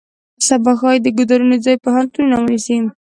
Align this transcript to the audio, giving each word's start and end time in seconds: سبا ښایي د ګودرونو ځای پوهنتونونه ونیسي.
سبا 0.47 0.71
ښایي 0.79 0.99
د 1.03 1.07
ګودرونو 1.17 1.55
ځای 1.65 1.75
پوهنتونونه 1.83 2.35
ونیسي. 2.39 2.77